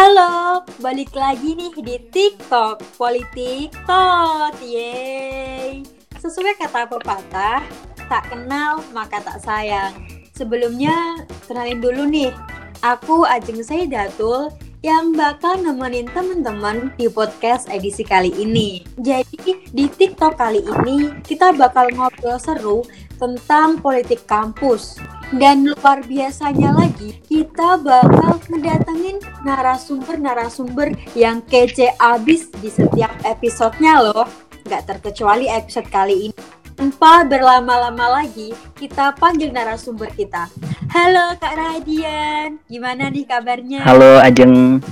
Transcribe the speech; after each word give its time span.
Halo, 0.00 0.64
balik 0.80 1.12
lagi 1.12 1.52
nih 1.52 1.76
di 1.76 2.00
TikTok 2.08 2.80
Politik 2.96 3.68
Tot, 3.84 4.56
yeay 4.64 5.84
Sesuai 6.16 6.56
kata 6.56 6.88
pepatah, 6.88 7.60
tak 8.08 8.32
kenal 8.32 8.80
maka 8.96 9.20
tak 9.20 9.44
sayang 9.44 9.92
Sebelumnya, 10.32 11.20
kenalin 11.44 11.84
dulu 11.84 12.08
nih 12.08 12.32
Aku 12.80 13.28
Ajeng 13.28 13.60
Saidatul 13.60 14.48
yang 14.80 15.12
bakal 15.12 15.60
nemenin 15.60 16.08
teman-teman 16.16 16.96
di 16.96 17.04
podcast 17.12 17.68
edisi 17.68 18.00
kali 18.00 18.32
ini. 18.40 18.80
Jadi 18.96 19.68
di 19.68 19.84
TikTok 19.84 20.40
kali 20.40 20.64
ini 20.64 21.12
kita 21.20 21.52
bakal 21.52 21.92
ngobrol 21.92 22.40
seru 22.40 22.80
tentang 23.20 23.76
politik 23.84 24.24
kampus. 24.24 24.96
Dan 25.30 25.62
luar 25.62 26.02
biasanya 26.02 26.74
lagi, 26.74 27.14
kita 27.30 27.78
bakal 27.78 28.42
ngedatengin 28.50 29.22
narasumber-narasumber 29.46 30.90
yang 31.14 31.38
kece 31.46 31.94
abis 32.02 32.50
di 32.58 32.66
setiap 32.66 33.14
episodenya 33.22 34.02
loh. 34.02 34.26
Gak 34.66 34.90
terkecuali 34.90 35.46
episode 35.46 35.86
kali 35.86 36.30
ini. 36.30 36.36
Tanpa 36.74 37.22
berlama-lama 37.22 38.18
lagi, 38.18 38.50
kita 38.74 39.14
panggil 39.22 39.54
narasumber 39.54 40.10
kita. 40.18 40.50
Halo 40.90 41.38
Kak 41.38 41.54
Radian, 41.54 42.58
gimana 42.66 43.06
nih 43.06 43.22
kabarnya? 43.22 43.86
Halo 43.86 44.18
Ajeng, 44.18 44.82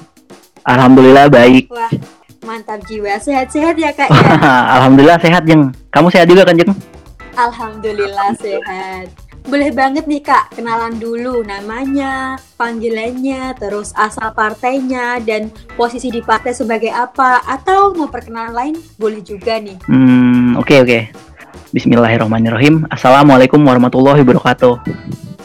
Alhamdulillah 0.62 1.26
baik. 1.26 1.66
Wah, 1.74 1.90
mantap 2.46 2.86
jiwa. 2.86 3.18
Sehat-sehat 3.18 3.74
ya 3.74 3.90
Kak 3.90 4.06
ya? 4.06 4.22
Alhamdulillah 4.78 5.18
sehat 5.18 5.42
Jeng. 5.50 5.74
Kamu 5.90 6.14
sehat 6.14 6.30
juga 6.30 6.46
kan 6.46 6.54
Jeng? 6.54 6.70
Alhamdulillah 7.34 8.38
sehat. 8.38 9.27
Boleh 9.48 9.72
banget 9.72 10.04
nih 10.04 10.20
Kak, 10.20 10.60
kenalan 10.60 11.00
dulu 11.00 11.40
namanya, 11.40 12.36
panggilannya, 12.60 13.56
terus 13.56 13.96
asal 13.96 14.36
partainya, 14.36 15.24
dan 15.24 15.48
posisi 15.72 16.12
di 16.12 16.20
partai 16.20 16.52
sebagai 16.52 16.92
apa, 16.92 17.40
atau 17.48 17.96
mau 17.96 18.12
perkenalan 18.12 18.52
lain 18.52 18.74
boleh 19.00 19.24
juga 19.24 19.56
nih. 19.56 19.80
Hmm, 19.88 20.52
oke 20.60 20.68
okay, 20.68 20.78
oke. 20.84 20.88
Okay. 20.92 21.02
Bismillahirrahmanirrahim. 21.72 22.92
Assalamualaikum 22.92 23.64
warahmatullahi 23.64 24.20
wabarakatuh. 24.20 24.84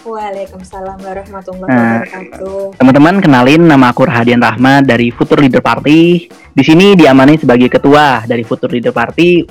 Waalaikumsalam 0.04 1.00
warahmatullahi 1.00 1.72
nah, 1.72 2.04
wabarakatuh. 2.04 2.76
Teman-teman 2.76 3.24
kenalin 3.24 3.72
nama 3.72 3.96
aku 3.96 4.04
Rahadian 4.04 4.44
Rahmat 4.44 4.84
dari 4.84 5.16
Future 5.16 5.40
Leader 5.40 5.64
Party. 5.64 6.28
Di 6.28 6.64
sini 6.68 7.00
diamani 7.00 7.40
sebagai 7.40 7.72
ketua 7.72 8.28
dari 8.28 8.44
Future 8.44 8.68
Leader 8.68 8.92
Party 8.92 9.48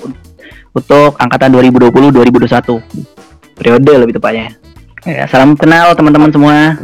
untuk 0.77 1.17
angkatan 1.17 1.57
2020-2021. 1.57 3.22
Periode 3.63 3.95
lebih 3.95 4.19
tepatnya. 4.19 4.59
Ya, 5.07 5.23
salam 5.31 5.55
kenal 5.55 5.95
teman-teman 5.95 6.35
semua. 6.35 6.83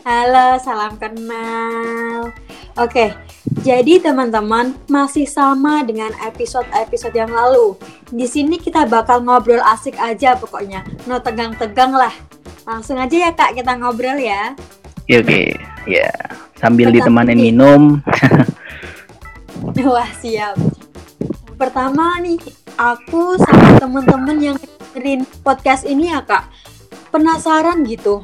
Halo, 0.00 0.56
salam 0.56 0.96
kenal. 0.96 2.32
Oke, 2.80 3.12
jadi 3.60 4.00
teman-teman 4.00 4.72
masih 4.88 5.28
sama 5.28 5.84
dengan 5.84 6.08
episode-episode 6.24 7.12
yang 7.12 7.28
lalu. 7.28 7.76
Di 8.08 8.24
sini 8.24 8.56
kita 8.56 8.88
bakal 8.88 9.20
ngobrol 9.28 9.60
asik 9.60 10.00
aja 10.00 10.40
pokoknya, 10.40 10.88
no 11.04 11.20
tegang-tegang 11.20 11.92
lah. 11.92 12.16
Langsung 12.64 12.96
aja 12.96 13.28
ya 13.28 13.36
kak 13.36 13.60
kita 13.60 13.76
ngobrol 13.76 14.16
ya. 14.16 14.56
Oke, 15.04 15.20
oke. 15.20 15.40
ya 15.84 16.08
sambil 16.56 16.88
Pertama 16.88 17.28
ditemanin 17.28 17.36
minum. 17.36 17.82
Wah 19.84 20.10
siap. 20.16 20.56
Pertama 21.60 22.16
nih, 22.24 22.40
aku 22.80 23.36
sama 23.36 23.76
temen-temen 23.76 24.38
yang 24.40 24.56
dengerin 24.90 25.22
podcast 25.46 25.86
ini 25.86 26.10
ya 26.10 26.26
kak, 26.26 26.50
penasaran 27.14 27.86
gitu 27.86 28.18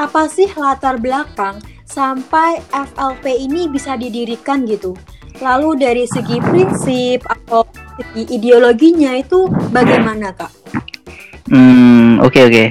apa 0.00 0.30
sih 0.30 0.48
latar 0.56 0.96
belakang 0.96 1.60
sampai 1.84 2.62
FLP 2.72 3.36
ini 3.36 3.68
bisa 3.68 3.98
didirikan 3.98 4.64
gitu? 4.64 4.96
Lalu 5.44 5.76
dari 5.76 6.04
segi 6.08 6.40
prinsip 6.40 7.26
atau 7.28 7.66
segi 7.98 8.32
ideologinya 8.32 9.12
itu 9.18 9.50
bagaimana 9.74 10.32
kak? 10.32 10.52
Hmm 11.50 12.22
oke 12.22 12.32
okay, 12.32 12.42
oke. 12.46 12.54
Okay. 12.54 12.68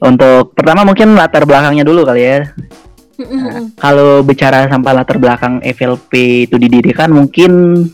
Untuk 0.00 0.56
pertama 0.56 0.88
mungkin 0.88 1.12
latar 1.12 1.44
belakangnya 1.44 1.84
dulu 1.84 2.08
kali 2.08 2.22
ya. 2.24 2.48
Nah, 3.20 3.68
kalau 3.76 4.24
bicara 4.24 4.64
sampai 4.64 4.96
latar 4.96 5.20
belakang 5.20 5.60
FLP 5.60 6.48
itu 6.48 6.56
didirikan 6.56 7.12
mungkin 7.12 7.84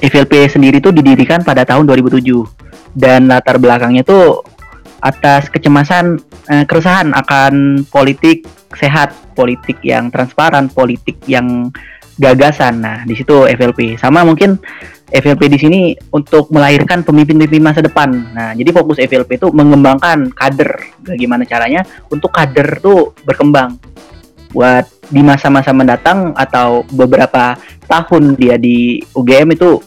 FLP 0.00 0.48
sendiri 0.48 0.80
itu 0.80 0.88
didirikan 0.88 1.44
pada 1.44 1.68
tahun 1.68 1.84
2007 1.84 2.71
dan 2.92 3.28
latar 3.28 3.56
belakangnya 3.56 4.04
itu 4.04 4.40
atas 5.02 5.50
kecemasan 5.50 6.22
eh, 6.46 6.64
keresahan 6.64 7.10
akan 7.10 7.84
politik 7.90 8.46
sehat, 8.76 9.12
politik 9.34 9.82
yang 9.84 10.08
transparan, 10.08 10.70
politik 10.70 11.18
yang 11.26 11.68
gagasan. 12.16 12.80
Nah, 12.80 12.98
di 13.04 13.18
situ 13.18 13.44
FLP. 13.48 13.98
Sama 13.98 14.22
mungkin 14.22 14.56
FLP 15.12 15.52
di 15.52 15.58
sini 15.60 15.80
untuk 16.14 16.48
melahirkan 16.54 17.04
pemimpin-pemimpin 17.04 17.60
masa 17.60 17.84
depan. 17.84 18.08
Nah, 18.32 18.50
jadi 18.56 18.70
fokus 18.72 19.02
FLP 19.02 19.36
itu 19.36 19.48
mengembangkan 19.52 20.32
kader. 20.32 21.02
Bagaimana 21.04 21.44
caranya 21.44 21.84
untuk 22.08 22.32
kader 22.32 22.80
tuh 22.80 23.12
berkembang. 23.26 23.76
Buat 24.52 24.88
di 25.12 25.20
masa-masa 25.20 25.72
mendatang 25.72 26.32
atau 26.36 26.84
beberapa 26.92 27.56
tahun 27.88 28.36
dia 28.36 28.56
di 28.56 29.00
UGM 29.12 29.56
itu 29.56 29.80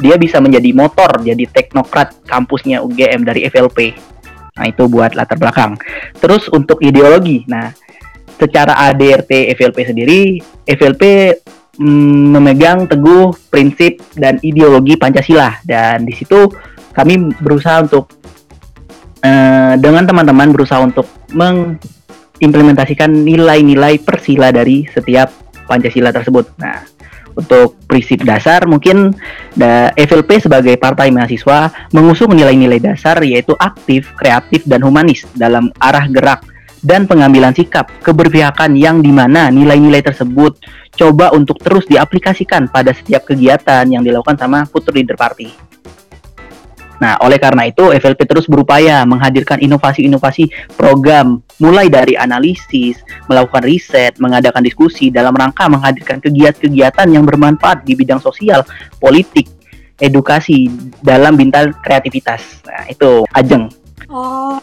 dia 0.00 0.16
bisa 0.16 0.40
menjadi 0.40 0.72
motor, 0.72 1.20
jadi 1.20 1.44
teknokrat 1.44 2.24
kampusnya 2.24 2.80
UGM 2.80 3.22
dari 3.22 3.44
FLP. 3.46 3.92
Nah, 4.56 4.66
itu 4.66 4.88
buat 4.88 5.12
latar 5.12 5.36
belakang. 5.36 5.76
Terus 6.18 6.48
untuk 6.50 6.80
ideologi. 6.80 7.44
Nah, 7.46 7.70
secara 8.40 8.88
ADRT 8.88 9.52
FLP 9.52 9.78
sendiri, 9.84 10.20
FLP 10.64 11.02
mm, 11.76 12.24
memegang 12.36 12.88
teguh 12.88 13.32
prinsip 13.52 14.00
dan 14.16 14.40
ideologi 14.40 14.96
Pancasila 14.96 15.60
dan 15.64 16.08
di 16.08 16.16
situ 16.16 16.48
kami 16.96 17.32
berusaha 17.38 17.84
untuk 17.84 18.10
uh, 19.22 19.74
dengan 19.78 20.04
teman-teman 20.08 20.50
berusaha 20.50 20.80
untuk 20.82 21.06
mengimplementasikan 21.30 23.12
nilai-nilai 23.12 24.00
persila 24.02 24.50
dari 24.50 24.88
setiap 24.90 25.30
Pancasila 25.70 26.10
tersebut. 26.10 26.50
Nah, 26.58 26.82
untuk 27.40 27.80
prinsip 27.88 28.22
dasar 28.22 28.68
mungkin 28.68 29.16
da, 29.56 29.90
FLP 29.96 30.44
sebagai 30.44 30.76
partai 30.76 31.08
mahasiswa 31.10 31.72
mengusung 31.96 32.36
nilai-nilai 32.36 32.78
dasar 32.78 33.18
yaitu 33.24 33.56
aktif, 33.56 34.12
kreatif, 34.14 34.62
dan 34.68 34.84
humanis 34.84 35.24
dalam 35.32 35.72
arah 35.80 36.04
gerak 36.06 36.44
dan 36.80 37.04
pengambilan 37.04 37.52
sikap 37.52 37.88
keberpihakan 38.00 38.72
yang 38.76 39.04
di 39.04 39.12
mana 39.12 39.52
nilai-nilai 39.52 40.00
tersebut 40.00 40.56
coba 40.96 41.32
untuk 41.36 41.60
terus 41.60 41.84
diaplikasikan 41.88 42.68
pada 42.68 42.96
setiap 42.96 43.28
kegiatan 43.28 43.84
yang 43.88 44.00
dilakukan 44.00 44.36
sama 44.36 44.64
Future 44.68 44.96
Leader 44.96 45.16
Party. 45.16 45.70
Nah, 47.00 47.16
oleh 47.24 47.40
karena 47.40 47.66
itu 47.66 47.90
FLP 47.90 48.28
terus 48.28 48.46
berupaya 48.46 49.02
menghadirkan 49.08 49.58
inovasi-inovasi 49.58 50.76
program 50.76 51.40
mulai 51.56 51.88
dari 51.88 52.14
analisis, 52.14 53.00
melakukan 53.26 53.64
riset, 53.64 54.20
mengadakan 54.20 54.60
diskusi 54.60 55.08
dalam 55.08 55.32
rangka 55.32 55.66
menghadirkan 55.66 56.20
kegiatan-kegiatan 56.20 57.08
yang 57.08 57.24
bermanfaat 57.24 57.82
di 57.88 57.96
bidang 57.96 58.20
sosial, 58.20 58.62
politik, 59.00 59.48
edukasi 59.96 60.68
dalam 61.00 61.36
bintang 61.40 61.72
kreativitas. 61.80 62.60
Nah, 62.68 62.84
itu 62.88 63.24
Ajeng. 63.32 63.72
Oh, 64.10 64.60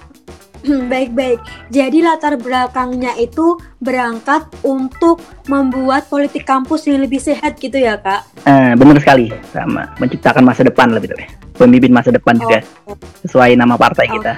Baik-baik. 0.91 1.39
Jadi 1.69 2.01
latar 2.01 2.35
belakangnya 2.39 3.15
itu 3.17 3.57
berangkat 3.77 4.47
untuk 4.65 5.21
membuat 5.45 6.09
politik 6.09 6.43
kampus 6.43 6.89
yang 6.89 7.01
lebih 7.03 7.21
sehat 7.21 7.57
gitu 7.61 7.77
ya, 7.77 7.99
Kak? 7.99 8.25
Eh, 8.43 8.73
benar 8.75 8.97
sekali. 8.99 9.31
Sama 9.53 9.93
menciptakan 10.01 10.43
masa 10.43 10.65
depan 10.65 10.91
lebih 10.91 11.13
tepatnya. 11.13 11.46
Pemimpin 11.57 11.91
masa 11.91 12.13
depan 12.13 12.37
oh. 12.37 12.41
juga. 12.45 12.59
Sesuai 13.25 13.57
nama 13.57 13.75
partai 13.75 14.05
oh. 14.07 14.13
kita. 14.21 14.33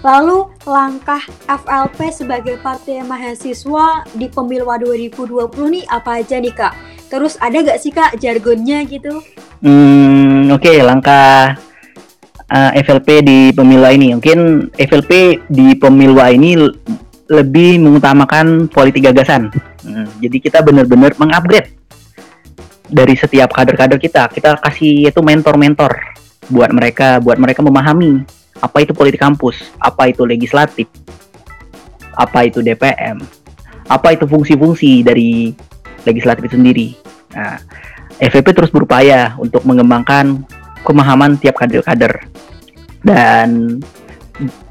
Lalu 0.00 0.38
langkah 0.64 1.20
FLP 1.44 1.98
sebagai 2.08 2.56
partai 2.62 3.04
mahasiswa 3.04 4.08
di 4.16 4.26
pemilu 4.32 4.64
2020 4.64 5.28
nih 5.74 5.84
apa 5.92 6.24
aja 6.24 6.40
nih 6.40 6.54
kak? 6.56 6.74
Terus 7.08 7.36
ada 7.40 7.60
gak 7.60 7.80
sih 7.80 7.92
kak 7.92 8.16
jargonnya 8.16 8.84
gitu? 8.88 9.20
Hmm, 9.60 10.48
oke 10.52 10.64
okay, 10.64 10.80
langkah 10.80 11.56
uh, 12.48 12.70
eh, 12.72 12.80
FLP 12.84 13.08
di 13.24 13.38
pemilu 13.52 13.84
ini. 13.88 14.16
Mungkin 14.16 14.72
FLP 14.72 15.44
di 15.48 15.76
pemilu 15.76 16.16
ini 16.24 16.56
lebih 17.28 17.84
mengutamakan 17.84 18.72
politik 18.72 19.04
gagasan. 19.04 19.52
Hmm, 19.84 20.08
jadi 20.20 20.36
kita 20.40 20.58
benar-benar 20.64 21.16
mengupgrade 21.20 21.77
dari 22.88 23.14
setiap 23.14 23.52
kader-kader 23.52 24.00
kita. 24.00 24.28
Kita 24.32 24.58
kasih 24.64 25.08
itu 25.12 25.20
mentor-mentor 25.20 25.92
buat 26.48 26.72
mereka, 26.72 27.20
buat 27.20 27.36
mereka 27.36 27.60
memahami 27.60 28.24
apa 28.58 28.82
itu 28.82 28.96
politik 28.96 29.22
kampus, 29.22 29.70
apa 29.78 30.10
itu 30.10 30.26
legislatif, 30.26 30.88
apa 32.16 32.48
itu 32.48 32.64
DPM, 32.64 33.22
apa 33.86 34.08
itu 34.16 34.24
fungsi-fungsi 34.26 35.06
dari 35.06 35.52
legislatif 36.02 36.48
itu 36.50 36.56
sendiri. 36.58 36.88
Nah, 37.36 37.60
FVP 38.18 38.50
terus 38.50 38.72
berupaya 38.72 39.38
untuk 39.38 39.62
mengembangkan 39.62 40.42
pemahaman 40.82 41.38
tiap 41.38 41.60
kader-kader 41.60 42.26
dan 43.06 43.78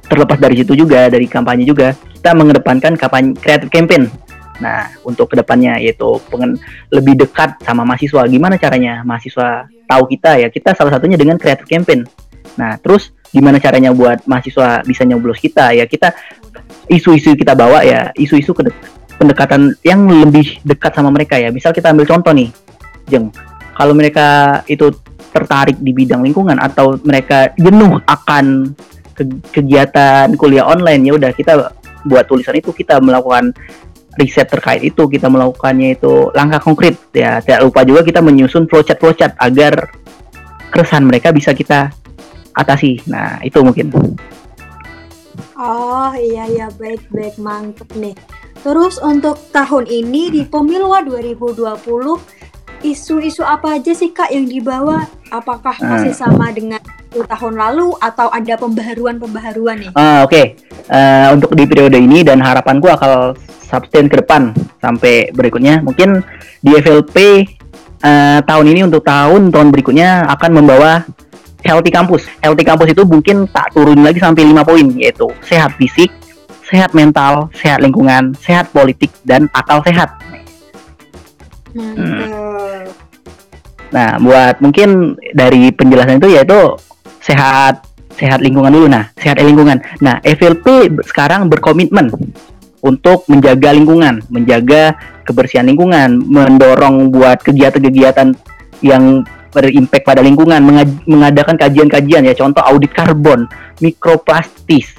terlepas 0.07 0.39
dari 0.39 0.59
situ 0.59 0.75
juga 0.75 1.07
dari 1.07 1.27
kampanye 1.27 1.63
juga 1.67 1.95
kita 2.15 2.31
mengedepankan 2.35 2.95
kampanye 2.99 3.35
kreatif 3.39 3.71
campaign 3.71 4.11
Nah, 4.57 4.89
untuk 5.05 5.29
ke 5.29 5.35
depannya 5.37 5.77
yaitu 5.77 6.17
pengen 6.33 6.57
lebih 6.89 7.13
dekat 7.13 7.61
sama 7.61 7.85
mahasiswa. 7.85 8.25
Gimana 8.25 8.57
caranya 8.57 9.05
mahasiswa 9.05 9.69
tahu 9.85 10.03
kita 10.09 10.41
ya? 10.41 10.47
Kita 10.49 10.73
salah 10.73 10.97
satunya 10.97 11.17
dengan 11.17 11.37
creator 11.37 11.65
campaign. 11.69 12.05
Nah, 12.57 12.81
terus 12.81 13.13
gimana 13.29 13.61
caranya 13.61 13.93
buat 13.93 14.25
mahasiswa 14.25 14.81
bisa 14.81 15.05
nyoblos 15.05 15.37
kita 15.37 15.77
ya? 15.77 15.85
Kita 15.85 16.09
isu-isu 16.89 17.37
kita 17.37 17.53
bawa 17.53 17.85
ya, 17.85 18.09
isu-isu 18.17 18.55
pendekatan 19.17 19.77
yang 19.85 20.09
lebih 20.09 20.57
dekat 20.65 20.97
sama 20.97 21.13
mereka 21.13 21.37
ya. 21.37 21.53
Misal 21.53 21.69
kita 21.69 21.93
ambil 21.93 22.09
contoh 22.09 22.33
nih, 22.33 22.49
Jeng. 23.05 23.29
Kalau 23.77 23.93
mereka 23.93 24.61
itu 24.65 24.89
tertarik 25.29 25.77
di 25.77 25.93
bidang 25.93 26.25
lingkungan 26.25 26.57
atau 26.57 26.97
mereka 27.05 27.53
jenuh 27.61 28.01
akan 28.09 28.73
kegiatan 29.53 30.29
kuliah 30.37 30.65
online 30.65 31.01
ya 31.09 31.13
udah 31.17 31.31
kita 31.33 31.73
buat 32.05 32.25
tulisan 32.29 32.53
itu 32.57 32.69
kita 32.69 33.01
melakukan 33.01 33.51
riset 34.17 34.49
terkait 34.49 34.81
itu 34.81 35.05
kita 35.05 35.29
melakukannya 35.29 35.95
itu 35.95 36.33
langkah 36.33 36.59
konkret. 36.59 36.97
Ya 37.13 37.39
tidak 37.39 37.69
lupa 37.69 37.85
juga 37.85 38.01
kita 38.01 38.19
menyusun 38.19 38.65
flowchart 38.65 38.99
flowchart 38.99 39.33
agar 39.37 39.93
keresahan 40.73 41.05
mereka 41.05 41.29
bisa 41.29 41.53
kita 41.53 41.93
atasi. 42.57 42.99
Nah 43.05 43.39
itu 43.45 43.61
mungkin. 43.61 43.93
Oh 45.57 46.11
iya 46.17 46.49
iya. 46.49 46.67
Baik 46.73 47.05
baik. 47.13 47.37
Mantep 47.37 47.89
nih. 47.93 48.17
Terus 48.65 48.97
untuk 48.97 49.37
tahun 49.53 49.85
ini 49.85 50.33
di 50.33 50.41
pemilu 50.43 50.89
2020 50.89 52.37
isu-isu 52.85 53.41
apa 53.41 53.77
aja 53.77 53.93
sih 53.93 54.13
kak 54.13 54.33
yang 54.33 54.49
dibawa? 54.49 55.05
Apakah 55.29 55.77
masih 55.81 56.13
hmm. 56.13 56.21
sama 56.21 56.49
dengan 56.53 56.81
tahun 57.09 57.57
lalu 57.57 57.97
atau 57.97 58.29
ada 58.29 58.53
pembaharuan-pembaharuan 58.59 59.87
nih? 59.87 59.91
Uh, 59.97 60.25
Oke, 60.25 60.29
okay. 60.29 60.45
uh, 60.91 61.33
untuk 61.33 61.51
di 61.57 61.65
periode 61.65 61.97
ini 61.97 62.21
dan 62.21 62.37
harapanku 62.37 62.87
akan 62.91 63.33
sustain 63.67 64.07
ke 64.07 64.23
depan 64.23 64.55
sampai 64.79 65.29
berikutnya. 65.35 65.83
Mungkin 65.83 66.23
di 66.63 66.71
FLP 66.79 67.17
uh, 67.17 68.07
eh, 68.07 68.39
tahun 68.47 68.65
ini 68.71 68.87
untuk 68.87 69.03
tahun 69.03 69.51
tahun 69.51 69.67
berikutnya 69.75 70.25
akan 70.31 70.51
membawa 70.63 71.03
healthy 71.67 71.91
campus. 71.91 72.23
Healthy 72.39 72.63
campus 72.63 72.89
itu 72.95 73.03
mungkin 73.03 73.45
tak 73.51 73.75
turun 73.75 73.99
lagi 74.01 74.23
sampai 74.23 74.47
lima 74.47 74.63
poin 74.63 74.87
yaitu 74.95 75.27
sehat 75.43 75.75
fisik, 75.75 76.09
sehat 76.63 76.95
mental, 76.95 77.51
sehat 77.51 77.83
lingkungan, 77.83 78.31
sehat 78.39 78.71
politik 78.71 79.11
dan 79.27 79.51
akal 79.51 79.83
sehat. 79.83 80.15
Hmm. 81.75 82.87
Nah, 83.87 84.19
buat 84.19 84.59
mungkin 84.59 85.15
dari 85.31 85.71
penjelasan 85.71 86.19
itu 86.19 86.35
yaitu 86.35 86.59
sehat 87.23 87.87
sehat 88.17 88.41
lingkungan 88.41 88.73
dulu. 88.73 88.87
Nah, 88.89 89.13
sehat 89.19 89.39
lingkungan. 89.39 89.79
Nah, 90.01 90.19
FLP 90.25 90.89
sekarang 91.05 91.47
berkomitmen 91.47 92.09
untuk 92.81 93.25
menjaga 93.29 93.73
lingkungan, 93.73 94.21
menjaga 94.29 94.95
kebersihan 95.25 95.65
lingkungan, 95.65 96.21
mendorong 96.23 97.09
buat 97.09 97.41
kegiatan-kegiatan 97.41 98.37
yang 98.85 99.25
berimpact 99.51 100.05
pada 100.05 100.21
lingkungan, 100.21 100.61
mengadakan 101.09 101.57
kajian-kajian 101.57 102.29
ya, 102.29 102.33
contoh 102.37 102.61
audit 102.61 102.93
karbon, 102.93 103.49
mikroplastis, 103.81 104.93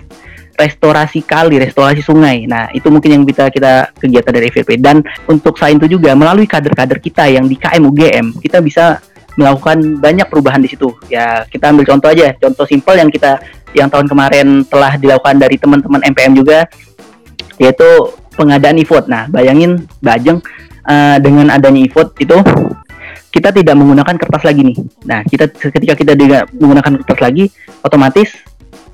restorasi 0.59 1.23
kali, 1.23 1.63
restorasi 1.63 2.03
sungai. 2.03 2.51
Nah, 2.51 2.67
itu 2.75 2.91
mungkin 2.91 3.15
yang 3.15 3.23
bisa 3.23 3.47
kita 3.47 3.95
kegiatan 3.95 4.35
dari 4.35 4.51
FVP. 4.51 4.83
Dan 4.83 5.07
untuk 5.31 5.55
selain 5.55 5.79
itu 5.79 5.95
juga 5.95 6.19
melalui 6.19 6.51
kader-kader 6.51 6.99
kita 6.99 7.31
yang 7.31 7.47
di 7.47 7.55
KM 7.55 7.83
UGM, 7.87 8.27
kita 8.43 8.59
bisa 8.59 8.99
melakukan 9.39 10.03
banyak 10.03 10.27
perubahan 10.27 10.59
di 10.59 10.75
situ. 10.75 10.91
Ya, 11.07 11.47
kita 11.47 11.71
ambil 11.71 11.87
contoh 11.87 12.11
aja, 12.11 12.35
contoh 12.43 12.67
simpel 12.67 12.99
yang 12.99 13.07
kita 13.07 13.39
yang 13.77 13.87
tahun 13.87 14.11
kemarin 14.11 14.67
telah 14.67 14.99
dilakukan 14.99 15.39
dari 15.39 15.61
teman-teman 15.61 16.03
MPM 16.11 16.35
juga 16.35 16.67
yaitu 17.59 18.15
pengadaan 18.39 18.79
e-vote. 18.79 19.11
Nah, 19.11 19.27
bayangin 19.27 19.85
Bajeng 19.99 20.39
uh, 20.87 21.17
dengan 21.19 21.51
adanya 21.51 21.83
e-vote 21.83 22.15
itu 22.23 22.39
kita 23.29 23.53
tidak 23.53 23.75
menggunakan 23.77 24.17
kertas 24.17 24.43
lagi 24.47 24.63
nih. 24.65 24.77
Nah, 25.05 25.21
kita 25.27 25.51
ketika 25.53 25.95
kita 25.99 26.13
tidak 26.17 26.49
menggunakan 26.55 27.03
kertas 27.03 27.21
lagi, 27.21 27.45
otomatis 27.85 28.33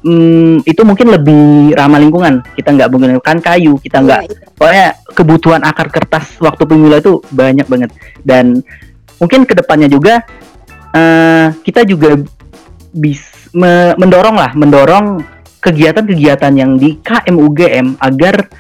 hmm, 0.02 0.66
itu 0.66 0.82
mungkin 0.82 1.12
lebih 1.14 1.76
ramah 1.76 2.00
lingkungan. 2.02 2.43
Kita 2.56 2.75
nggak 2.75 2.90
menggunakan 2.90 3.37
kayu, 3.38 3.78
kita 3.78 4.02
nggak, 4.02 4.20
yeah. 4.26 4.50
pokoknya 4.58 4.87
kebutuhan 5.14 5.62
akar 5.62 5.88
kertas 5.93 6.34
waktu 6.43 6.62
pemilu 6.66 6.99
itu 6.99 7.22
banyak 7.31 7.66
banget. 7.70 7.90
Dan 8.26 8.61
mungkin 9.22 9.46
ke 9.46 9.55
depannya 9.55 9.87
juga 9.87 10.26
uh, 10.93 11.55
kita 11.62 11.87
juga 11.87 12.19
bisa 12.90 13.32
me 13.55 13.94
mendorong 13.94 14.34
lah, 14.34 14.50
mendorong 14.58 15.22
kegiatan-kegiatan 15.64 16.52
yang 16.52 16.76
di 16.76 17.00
KMUGM 17.00 17.96
agar 17.96 18.52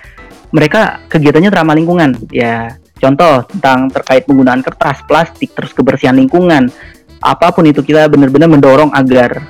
mereka 0.48 1.04
kegiatannya 1.12 1.52
ramah 1.52 1.76
lingkungan. 1.76 2.16
Ya, 2.32 2.80
contoh 2.96 3.44
tentang 3.44 3.92
terkait 3.92 4.24
penggunaan 4.24 4.64
kertas, 4.64 5.04
plastik, 5.04 5.52
terus 5.52 5.76
kebersihan 5.76 6.16
lingkungan. 6.16 6.72
Apa 7.20 7.52
pun 7.52 7.68
itu 7.68 7.84
kita 7.84 8.08
benar-benar 8.08 8.48
mendorong 8.48 8.88
agar 8.96 9.44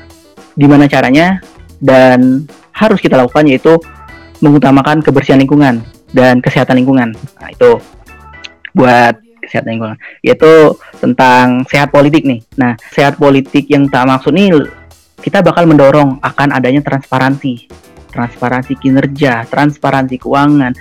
gimana 0.58 0.90
caranya 0.90 1.38
dan 1.78 2.42
harus 2.74 2.98
kita 2.98 3.14
lakukan 3.14 3.46
yaitu 3.46 3.78
mengutamakan 4.42 4.98
kebersihan 4.98 5.38
lingkungan 5.38 5.86
dan 6.10 6.42
kesehatan 6.42 6.82
lingkungan. 6.82 7.14
Nah, 7.38 7.48
itu 7.54 7.78
buat 8.74 9.14
kesehatan 9.46 9.78
lingkungan. 9.78 9.98
Yaitu 10.26 10.74
tentang 10.98 11.62
sehat 11.70 11.94
politik 11.94 12.26
nih. 12.26 12.42
Nah, 12.58 12.74
sehat 12.90 13.14
politik 13.14 13.70
yang 13.70 13.86
tak 13.86 14.10
maksud 14.10 14.34
nih 14.34 14.50
kita 15.24 15.40
bakal 15.40 15.64
mendorong 15.64 16.20
akan 16.20 16.52
adanya 16.52 16.84
transparansi, 16.84 17.72
transparansi 18.12 18.76
kinerja, 18.76 19.48
transparansi 19.48 20.20
keuangan. 20.20 20.76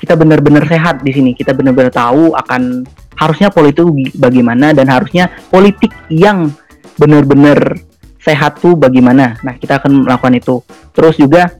Kita 0.00 0.16
benar-benar 0.16 0.64
sehat 0.64 1.04
di 1.04 1.12
sini. 1.12 1.36
Kita 1.36 1.52
benar-benar 1.52 1.92
tahu 1.92 2.32
akan 2.32 2.88
harusnya 3.20 3.52
politik 3.52 4.16
bagaimana 4.16 4.72
dan 4.72 4.88
harusnya 4.88 5.28
politik 5.52 5.92
yang 6.08 6.48
benar-benar 6.96 7.76
sehat 8.16 8.64
tuh 8.64 8.80
bagaimana. 8.80 9.36
Nah, 9.44 9.60
kita 9.60 9.76
akan 9.76 10.08
melakukan 10.08 10.40
itu. 10.40 10.56
Terus 10.96 11.20
juga 11.20 11.52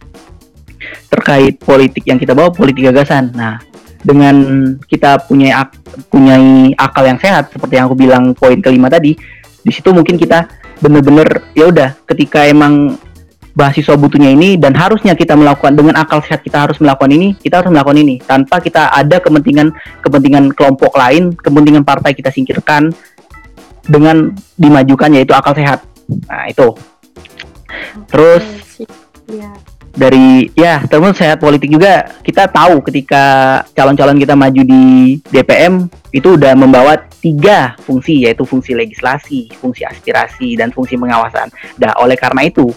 terkait 1.12 1.60
politik 1.60 2.08
yang 2.08 2.16
kita 2.16 2.32
bawa 2.32 2.48
politik 2.48 2.88
gagasan. 2.88 3.28
Nah, 3.36 3.60
dengan 4.00 4.36
kita 4.88 5.20
punya 5.28 5.68
ak 5.68 5.84
punya 6.08 6.36
akal 6.80 7.04
yang 7.04 7.20
sehat 7.20 7.52
seperti 7.52 7.76
yang 7.76 7.92
aku 7.92 7.96
bilang 7.96 8.32
poin 8.32 8.56
kelima 8.64 8.88
tadi, 8.88 9.12
di 9.60 9.72
situ 9.72 9.92
mungkin 9.92 10.16
kita 10.16 10.65
bener-bener 10.80 11.44
ya 11.56 11.68
udah 11.72 11.96
ketika 12.04 12.44
emang 12.44 13.00
mahasiswa 13.56 13.96
butuhnya 13.96 14.36
ini 14.36 14.60
dan 14.60 14.76
harusnya 14.76 15.16
kita 15.16 15.32
melakukan 15.32 15.72
dengan 15.72 15.96
akal 15.96 16.20
sehat 16.20 16.44
kita 16.44 16.68
harus 16.68 16.76
melakukan 16.76 17.08
ini 17.08 17.32
kita 17.40 17.64
harus 17.64 17.72
melakukan 17.72 17.98
ini. 17.98 18.20
Tanpa 18.20 18.60
kita 18.60 18.92
ada 18.92 19.16
kepentingan 19.16 19.72
kepentingan 20.04 20.52
kelompok 20.52 20.92
lain 20.92 21.32
kepentingan 21.32 21.82
partai 21.82 22.12
kita 22.12 22.28
singkirkan 22.28 22.92
dengan 23.88 24.36
dimajukan 24.60 25.16
yaitu 25.16 25.32
akal 25.32 25.56
sehat. 25.56 25.80
Nah 26.28 26.52
itu. 26.52 26.76
Terus 28.12 28.44
ya 29.26 29.50
dari 29.96 30.52
ya 30.52 30.84
terus 30.84 31.16
sehat 31.16 31.40
politik 31.40 31.72
juga 31.72 32.04
kita 32.20 32.52
tahu 32.52 32.84
ketika 32.84 33.24
calon-calon 33.72 34.20
kita 34.20 34.36
maju 34.36 34.62
di 34.62 35.16
DPM 35.32 35.88
itu 36.12 36.36
udah 36.36 36.52
membawa 36.52 37.00
tiga 37.26 37.74
fungsi 37.82 38.22
yaitu 38.22 38.46
fungsi 38.46 38.78
legislasi, 38.78 39.50
fungsi 39.58 39.82
aspirasi 39.82 40.54
dan 40.54 40.70
fungsi 40.70 40.94
pengawasan. 40.94 41.50
Nah, 41.82 41.98
oleh 41.98 42.14
karena 42.14 42.46
itu 42.46 42.70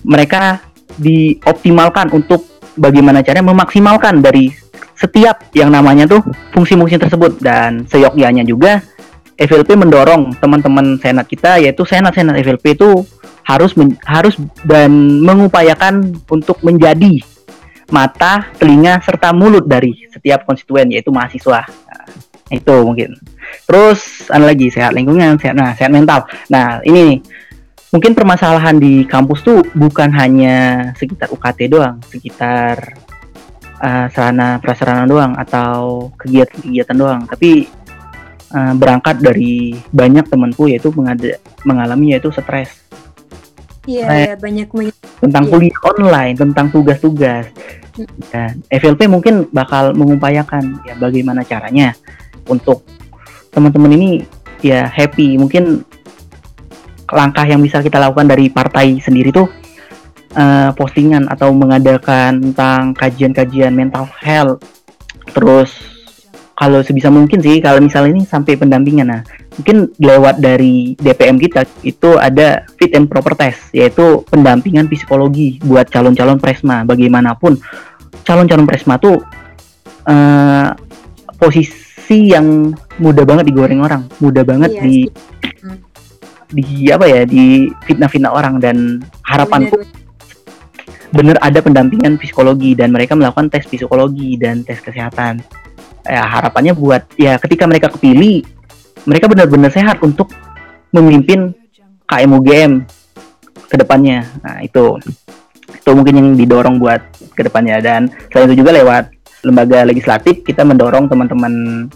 mereka 0.00 0.64
dioptimalkan 0.96 2.08
untuk 2.08 2.48
bagaimana 2.80 3.20
caranya 3.20 3.52
memaksimalkan 3.52 4.24
dari 4.24 4.48
setiap 4.96 5.52
yang 5.52 5.68
namanya 5.68 6.08
tuh 6.08 6.24
fungsi-fungsi 6.56 6.96
tersebut 6.96 7.40
dan 7.44 7.84
seyogyanya 7.84 8.44
juga 8.44 8.80
FLP 9.36 9.76
mendorong 9.76 10.36
teman-teman 10.40 10.96
senat 11.00 11.28
kita 11.28 11.60
yaitu 11.60 11.84
senat-senat 11.84 12.36
FLP 12.40 12.76
itu 12.76 13.04
harus 13.44 13.72
harus 14.04 14.36
dan 14.64 14.92
mengupayakan 15.24 16.16
untuk 16.28 16.60
menjadi 16.60 17.20
mata, 17.90 18.46
telinga 18.56 19.02
serta 19.02 19.34
mulut 19.34 19.66
dari 19.66 20.06
setiap 20.08 20.46
konstituen 20.46 20.88
yaitu 20.94 21.10
mahasiswa. 21.10 21.66
Itu 22.50 22.82
mungkin. 22.82 23.16
Terus 23.64 24.28
ada 24.28 24.50
lagi 24.50 24.68
sehat 24.68 24.92
lingkungan, 24.92 25.38
sehat 25.38 25.54
nah, 25.54 25.72
sehat 25.72 25.94
mental. 25.94 26.26
Nah, 26.50 26.82
ini 26.84 27.00
nih. 27.02 27.20
Mungkin 27.90 28.14
permasalahan 28.14 28.78
di 28.78 29.02
kampus 29.02 29.42
tuh 29.42 29.66
bukan 29.74 30.14
hanya 30.14 30.86
sekitar 30.94 31.26
UKT 31.26 31.74
doang, 31.74 31.98
sekitar 32.06 32.94
uh, 33.82 34.06
sarana 34.14 34.62
prasarana 34.62 35.10
doang 35.10 35.34
atau 35.34 36.06
kegiatan-kegiatan 36.14 36.94
doang, 36.94 37.26
tapi 37.26 37.66
uh, 38.54 38.78
berangkat 38.78 39.18
dari 39.18 39.74
banyak 39.90 40.22
temanku 40.22 40.70
yaitu 40.70 40.94
mengalami 41.66 42.14
yaitu 42.14 42.30
stres 42.30 42.90
Iya, 43.88 44.04
yeah, 44.04 44.18
yeah, 44.22 44.36
banyak 44.36 44.68
tentang 45.24 45.44
yeah. 45.48 45.52
kuliah 45.56 45.80
online, 45.88 46.34
tentang 46.36 46.66
tugas-tugas. 46.68 47.48
Hmm. 47.96 48.06
Dan 48.28 48.52
FLP 48.68 49.08
mungkin 49.08 49.48
bakal 49.50 49.96
mengupayakan 49.96 50.84
ya 50.84 50.94
bagaimana 51.00 51.42
caranya 51.48 51.96
untuk 52.50 52.82
teman-teman 53.54 53.94
ini 53.94 54.10
ya 54.60 54.90
happy. 54.90 55.38
Mungkin 55.38 55.86
langkah 57.10 57.46
yang 57.46 57.62
bisa 57.62 57.80
kita 57.80 57.98
lakukan 57.98 58.28
dari 58.30 58.50
partai 58.50 58.98
sendiri 58.98 59.30
tuh 59.30 59.48
uh, 60.34 60.70
postingan 60.74 61.26
atau 61.30 61.50
mengadakan 61.54 62.50
tentang 62.50 62.94
kajian-kajian 62.94 63.74
mental 63.74 64.06
health, 64.20 64.62
terus 65.32 65.90
kalau 66.60 66.84
sebisa 66.84 67.08
mungkin 67.08 67.40
sih 67.40 67.56
kalau 67.64 67.80
misalnya 67.80 68.20
ini 68.20 68.28
sampai 68.28 68.52
pendampingan 68.60 69.08
nah 69.08 69.22
mungkin 69.56 69.88
lewat 69.96 70.44
dari 70.44 70.92
DPM 71.00 71.40
kita 71.40 71.64
itu 71.80 72.20
ada 72.20 72.68
fit 72.76 72.92
and 72.92 73.08
proper 73.08 73.32
test 73.32 73.72
yaitu 73.72 74.20
pendampingan 74.28 74.84
psikologi 74.84 75.56
buat 75.64 75.88
calon-calon 75.88 76.36
presma 76.36 76.84
bagaimanapun 76.84 77.56
calon-calon 78.28 78.68
presma 78.68 79.00
tuh 79.00 79.24
uh, 80.04 80.68
posisi 81.40 81.79
yang 82.14 82.74
mudah 82.98 83.22
banget 83.22 83.50
digoreng 83.50 83.84
orang 83.84 84.06
mudah 84.18 84.42
banget 84.42 84.70
iya, 84.74 84.82
di 84.82 84.96
hmm. 85.06 85.78
di 86.50 86.66
apa 86.90 87.06
ya 87.06 87.22
di 87.22 87.70
fitnah-fitnah 87.86 88.32
orang 88.34 88.58
dan 88.58 88.98
harapanku 89.22 89.82
bener 91.10 91.38
ada 91.42 91.58
pendampingan 91.58 92.18
psikologi 92.18 92.78
dan 92.78 92.94
mereka 92.94 93.18
melakukan 93.18 93.50
tes 93.50 93.66
psikologi 93.66 94.38
dan 94.38 94.62
tes 94.62 94.78
kesehatan 94.78 95.42
ya 96.06 96.22
harapannya 96.26 96.74
buat 96.74 97.02
ya 97.18 97.38
ketika 97.38 97.66
mereka 97.66 97.90
kepilih 97.90 98.46
mereka 99.08 99.26
benar-benar 99.30 99.70
sehat 99.72 99.98
untuk 100.02 100.30
memimpin 100.90 101.54
KMUGM 102.10 102.82
ke 103.70 103.76
depannya. 103.78 104.26
Nah, 104.42 104.58
itu 104.66 104.98
itu 105.70 105.90
mungkin 105.94 106.14
yang 106.18 106.28
didorong 106.34 106.76
buat 106.82 107.00
ke 107.38 107.46
depannya 107.46 107.78
dan 107.78 108.10
selain 108.28 108.50
itu 108.50 108.66
juga 108.66 108.74
lewat 108.74 109.04
lembaga 109.46 109.86
legislatif 109.88 110.44
kita 110.44 110.66
mendorong 110.66 111.08
teman-teman 111.08 111.86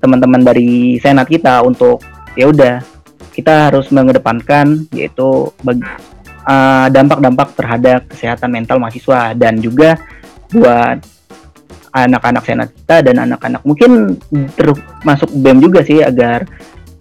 teman-teman 0.00 0.42
dari 0.42 0.96
senat 0.98 1.28
kita 1.28 1.60
untuk 1.62 2.00
ya 2.34 2.48
udah 2.48 2.80
kita 3.30 3.70
harus 3.70 3.92
mengedepankan 3.92 4.88
yaitu 4.96 5.52
uh, 5.64 6.86
dampak-dampak 6.90 7.54
terhadap 7.54 8.00
kesehatan 8.10 8.50
mental 8.50 8.80
mahasiswa 8.80 9.36
dan 9.36 9.60
juga 9.60 10.00
buat 10.50 10.98
anak-anak 11.90 12.42
senat 12.46 12.68
kita 12.74 12.96
dan 13.06 13.16
anak-anak 13.28 13.62
mungkin 13.66 14.18
termasuk 14.54 15.30
BEM 15.30 15.58
juga 15.62 15.80
sih 15.82 16.02
agar 16.02 16.46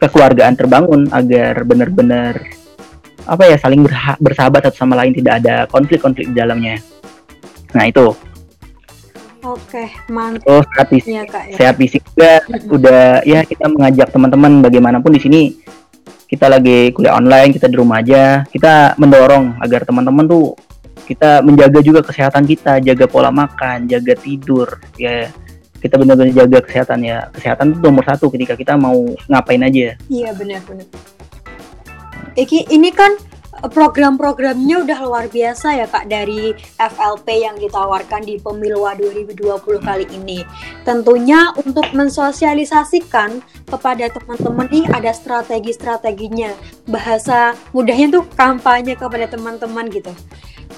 kekeluargaan 0.02 0.56
terbangun 0.58 1.12
agar 1.14 1.62
benar-benar 1.68 2.42
apa 3.30 3.44
ya 3.46 3.58
saling 3.62 3.86
bersahabat 4.18 4.66
satu 4.66 4.78
sama 4.82 4.98
lain 4.98 5.14
tidak 5.14 5.44
ada 5.46 5.70
konflik-konflik 5.70 6.34
di 6.34 6.36
dalamnya. 6.38 6.82
Nah 7.78 7.86
itu. 7.86 8.29
Oke, 9.40 9.88
mantap. 10.12 10.44
Oh, 10.52 10.60
sehat 10.76 10.88
fisik, 10.92 11.16
ya, 11.16 11.24
Kak, 11.24 11.44
ya. 11.48 11.56
sehat 11.56 11.76
fisik 11.80 12.02
juga. 12.12 12.44
Mm-hmm. 12.44 12.76
udah 12.76 13.04
ya 13.24 13.40
kita 13.48 13.66
mengajak 13.72 14.08
teman-teman 14.12 14.52
bagaimanapun 14.60 15.12
di 15.16 15.22
sini. 15.24 15.42
Kita 16.30 16.46
lagi 16.46 16.94
kuliah 16.94 17.18
online, 17.18 17.56
kita 17.56 17.66
di 17.66 17.80
rumah 17.80 18.04
aja, 18.04 18.46
kita 18.52 18.94
mendorong 19.02 19.58
agar 19.64 19.82
teman-teman 19.82 20.30
tuh 20.30 20.54
kita 21.10 21.42
menjaga 21.42 21.80
juga 21.82 22.06
kesehatan 22.06 22.46
kita. 22.46 22.84
Jaga 22.84 23.10
pola 23.10 23.34
makan 23.34 23.90
jaga 23.90 24.14
tidur 24.14 24.78
ya. 25.00 25.32
Kita 25.80 25.96
benar-benar 25.96 26.36
jaga 26.36 26.60
kesehatan 26.60 27.00
ya. 27.02 27.32
Kesehatan 27.34 27.74
itu 27.74 27.80
nomor 27.82 28.04
satu 28.06 28.28
ketika 28.30 28.54
kita 28.54 28.76
mau 28.76 29.08
ngapain 29.26 29.64
aja. 29.64 29.96
Iya 30.12 30.30
benar-benar. 30.36 30.86
Iki 32.36 32.70
ini 32.70 32.92
kan 32.94 33.16
program-programnya 33.68 34.88
udah 34.88 35.00
luar 35.04 35.26
biasa 35.28 35.76
ya 35.76 35.88
Kak 35.92 36.08
dari 36.08 36.56
FLP 36.80 37.28
yang 37.44 37.60
ditawarkan 37.60 38.24
di 38.24 38.40
Pemilu 38.40 38.88
2020 38.88 39.84
kali 39.84 40.06
ini. 40.16 40.48
Tentunya 40.88 41.52
untuk 41.60 41.92
mensosialisasikan 41.92 43.44
kepada 43.68 44.08
teman-teman 44.08 44.72
nih 44.72 44.86
ada 44.88 45.12
strategi-strateginya. 45.12 46.56
Bahasa 46.88 47.60
mudahnya 47.76 48.22
tuh 48.22 48.24
kampanye 48.40 48.96
kepada 48.96 49.28
teman-teman 49.28 49.92
gitu. 49.92 50.16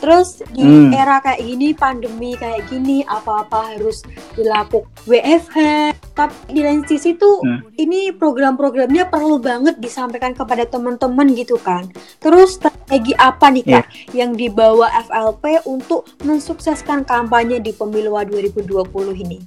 Terus 0.01 0.41
di 0.49 0.65
hmm. 0.65 0.97
era 0.97 1.21
kayak 1.21 1.45
gini, 1.45 1.77
pandemi 1.77 2.33
kayak 2.33 2.65
gini, 2.73 3.05
apa-apa 3.05 3.77
harus 3.77 4.01
dilakukan 4.33 4.89
WFH. 5.05 5.93
Tapi 6.11 6.57
di 6.57 6.61
lain 6.65 6.81
sisi 6.89 7.13
tuh 7.15 7.39
hmm. 7.45 7.77
ini 7.77 8.09
program-programnya 8.09 9.07
perlu 9.07 9.37
banget 9.37 9.77
disampaikan 9.77 10.33
kepada 10.33 10.65
teman-teman 10.65 11.29
gitu 11.37 11.61
kan. 11.61 11.85
Terus 12.17 12.57
strategi 12.91 13.15
apa 13.15 13.47
nih 13.47 13.63
kak 13.63 13.71
yeah. 13.71 13.85
yang 14.11 14.35
dibawa 14.35 14.91
FLP 15.07 15.63
untuk 15.63 16.11
mensukseskan 16.27 17.07
kampanye 17.07 17.63
di 17.63 17.71
pemilu 17.71 18.19
2020 18.19 18.67
ini? 19.15 19.39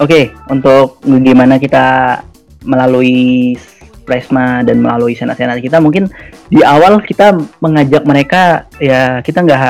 okay, 0.00 0.24
untuk 0.48 1.04
gimana 1.04 1.60
kita 1.60 2.16
melalui 2.64 3.52
Presma 4.08 4.64
dan 4.64 4.80
melalui 4.80 5.12
senat-senat 5.20 5.60
kita 5.60 5.76
mungkin 5.76 6.08
di 6.48 6.64
awal 6.64 7.04
kita 7.04 7.36
mengajak 7.60 8.08
mereka 8.08 8.64
ya 8.80 9.20
kita 9.20 9.44
nggak 9.44 9.60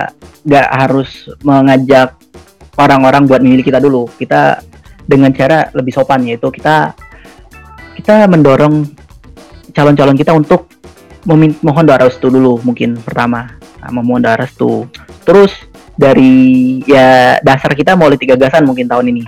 nggak 0.47 0.69
harus 0.79 1.27
mengajak 1.43 2.15
orang-orang 2.79 3.27
buat 3.27 3.43
milih 3.43 3.67
kita 3.67 3.83
dulu 3.83 4.07
kita 4.15 4.63
dengan 5.09 5.35
cara 5.35 5.73
lebih 5.75 5.91
sopan 5.91 6.23
yaitu 6.23 6.53
kita 6.55 6.95
kita 7.99 8.29
mendorong 8.29 8.85
calon-calon 9.73 10.15
kita 10.21 10.37
untuk 10.37 10.75
mohon 11.26 11.85
doa 11.85 11.99
restu 12.06 12.30
dulu 12.30 12.62
mungkin 12.62 12.97
pertama. 13.02 13.59
Nah, 13.83 13.90
memohon 13.90 14.23
doa 14.23 14.38
restu. 14.38 14.87
Terus 15.26 15.52
dari 15.99 16.80
ya 16.87 17.42
dasar 17.42 17.75
kita 17.75 17.99
mau 17.99 18.09
tiga 18.14 18.38
gagasan 18.38 18.64
mungkin 18.64 18.87
tahun 18.87 19.11
ini. 19.11 19.25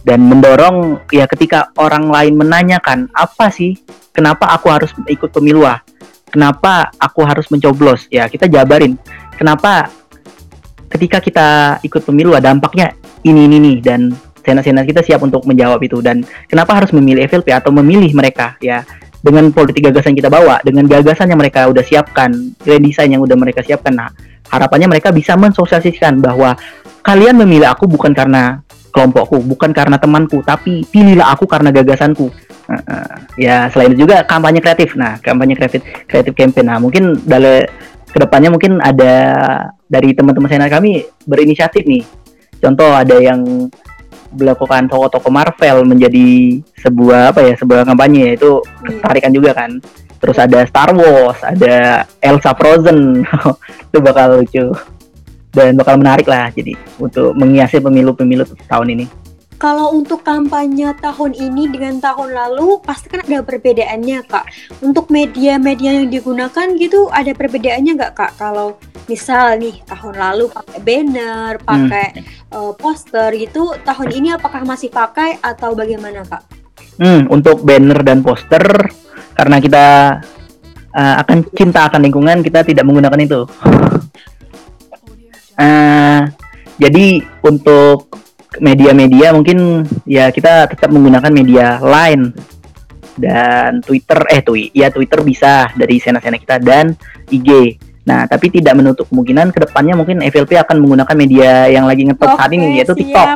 Dan 0.00 0.24
mendorong 0.24 1.04
ya 1.12 1.28
ketika 1.28 1.74
orang 1.76 2.08
lain 2.08 2.38
menanyakan 2.38 3.10
apa 3.12 3.52
sih? 3.52 3.76
Kenapa 4.14 4.48
aku 4.54 4.72
harus 4.72 4.90
ikut 5.06 5.28
pemilu 5.28 5.66
ah 5.66 5.82
kenapa 6.30 6.94
aku 6.96 7.26
harus 7.26 7.50
mencoblos? 7.50 8.06
Ya 8.08 8.24
kita 8.30 8.46
jabarin. 8.46 8.96
Kenapa 9.34 9.90
ketika 10.88 11.18
kita 11.18 11.48
ikut 11.82 12.06
pemilu 12.06 12.32
ah, 12.32 12.42
dampaknya 12.42 12.94
ini 13.26 13.50
ini 13.50 13.56
nih 13.58 13.76
dan 13.82 14.00
senat-senat 14.40 14.88
kita 14.88 15.04
siap 15.04 15.20
untuk 15.20 15.44
menjawab 15.44 15.82
itu. 15.84 16.00
Dan 16.00 16.24
kenapa 16.48 16.78
harus 16.78 16.94
memilih 16.94 17.26
FLP 17.28 17.52
atau 17.52 17.74
memilih 17.74 18.08
mereka? 18.16 18.56
Ya 18.62 18.86
dengan 19.20 19.52
politik 19.52 19.84
gagasan 19.84 20.16
kita 20.16 20.32
bawa 20.32 20.60
dengan 20.64 20.88
gagasan 20.88 21.28
yang 21.28 21.40
mereka 21.40 21.68
udah 21.68 21.84
siapkan 21.84 22.32
grand 22.56 22.84
design 22.84 23.16
yang 23.16 23.22
udah 23.22 23.36
mereka 23.36 23.60
siapkan. 23.60 23.92
Nah 23.92 24.08
harapannya 24.48 24.88
mereka 24.88 25.12
bisa 25.12 25.36
mensosialisasikan 25.36 26.18
bahwa 26.18 26.56
kalian 27.04 27.36
memilih 27.44 27.68
aku 27.68 27.84
bukan 27.84 28.16
karena 28.16 28.64
kelompokku 28.90 29.38
bukan 29.46 29.70
karena 29.70 29.96
temanku 30.00 30.42
tapi 30.42 30.82
pilihlah 30.88 31.36
aku 31.36 31.44
karena 31.46 31.70
gagasanku. 31.70 32.32
Uh, 32.70 33.14
ya 33.34 33.66
selain 33.70 33.92
itu 33.92 34.08
juga 34.08 34.24
kampanye 34.24 34.62
kreatif. 34.64 34.96
Nah 34.96 35.20
kampanye 35.20 35.54
kreatif 35.54 35.84
kreatif 36.08 36.32
campaign. 36.32 36.66
Nah 36.72 36.78
mungkin 36.80 37.20
dari 37.22 37.68
ke 38.10 38.18
depannya 38.18 38.50
mungkin 38.50 38.82
ada 38.82 39.14
dari 39.86 40.10
teman-teman 40.16 40.50
saya 40.50 40.66
kami 40.66 41.06
berinisiatif 41.28 41.86
nih. 41.86 42.02
Contoh 42.60 42.92
ada 42.92 43.16
yang 43.16 43.70
melakukan 44.34 44.86
toko-toko 44.86 45.28
Marvel 45.28 45.82
menjadi 45.86 46.60
sebuah 46.78 47.34
apa 47.34 47.40
ya 47.42 47.54
sebuah 47.58 47.82
kampanye 47.82 48.38
itu 48.38 48.62
iya. 48.86 49.02
tarikan 49.02 49.32
juga 49.34 49.50
kan 49.54 49.82
terus 50.20 50.36
ada 50.38 50.62
Star 50.68 50.92
Wars 50.94 51.40
ada 51.42 52.04
Elsa 52.20 52.52
Frozen 52.54 53.24
itu 53.90 53.98
bakal 53.98 54.38
lucu 54.38 54.70
dan 55.50 55.74
bakal 55.74 55.98
menarik 55.98 56.30
lah 56.30 56.52
jadi 56.54 56.78
untuk 57.00 57.34
menghiasi 57.34 57.82
pemilu-pemilu 57.82 58.46
tahun 58.70 58.94
ini 58.94 59.06
kalau 59.60 59.92
untuk 59.92 60.24
kampanye 60.24 60.88
tahun 61.04 61.36
ini 61.36 61.68
dengan 61.68 62.00
tahun 62.00 62.32
lalu 62.32 62.80
pasti 62.80 63.12
kan 63.12 63.20
ada 63.20 63.44
perbedaannya 63.44 64.24
kak. 64.24 64.48
Untuk 64.80 65.12
media-media 65.12 66.00
yang 66.00 66.08
digunakan 66.08 66.64
gitu 66.80 67.12
ada 67.12 67.36
perbedaannya 67.36 67.92
nggak 67.92 68.12
kak? 68.16 68.32
Kalau 68.40 68.80
misal 69.04 69.60
nih 69.60 69.84
tahun 69.84 70.16
lalu 70.16 70.48
pakai 70.48 70.80
banner, 70.80 71.60
pakai 71.60 72.06
hmm. 72.16 72.39
Uh, 72.54 72.72
poster 72.74 73.34
gitu, 73.38 73.74
tahun 73.82 74.08
ini 74.14 74.28
apakah 74.36 74.62
masih 74.66 74.90
pakai 74.90 75.38
atau 75.42 75.74
bagaimana 75.74 76.26
kak? 76.26 76.42
Hmm, 77.00 77.30
untuk 77.32 77.64
banner 77.64 78.04
dan 78.04 78.20
poster 78.20 78.60
karena 79.32 79.56
kita 79.56 79.86
uh, 80.92 81.14
akan 81.24 81.48
cinta 81.56 81.88
akan 81.88 82.00
lingkungan 82.04 82.44
kita 82.44 82.60
tidak 82.66 82.84
menggunakan 82.84 83.20
itu. 83.24 83.40
uh, 85.56 86.22
jadi 86.82 87.06
untuk 87.40 88.10
media-media 88.58 89.30
mungkin 89.30 89.86
ya 90.04 90.34
kita 90.34 90.66
tetap 90.66 90.90
menggunakan 90.90 91.30
media 91.30 91.78
lain 91.78 92.34
dan 93.14 93.78
Twitter 93.84 94.18
eh 94.32 94.42
tweet 94.42 94.74
ya 94.74 94.88
Twitter 94.90 95.20
bisa 95.22 95.70
dari 95.76 96.00
sena-sena 96.00 96.40
kita 96.40 96.56
dan 96.58 96.96
IG. 97.30 97.78
Nah, 98.00 98.24
tapi 98.24 98.48
tidak 98.48 98.74
menutup 98.80 99.04
kemungkinan 99.12 99.52
ke 99.52 99.68
depannya 99.68 99.92
mungkin 99.92 100.24
FLP 100.24 100.56
akan 100.56 100.76
menggunakan 100.80 101.16
media 101.16 101.68
yang 101.68 101.84
lagi 101.84 102.08
ngetop 102.08 102.32
saat 102.40 102.50
ini 102.52 102.80
yaitu 102.80 102.96
TikTok. 102.96 103.28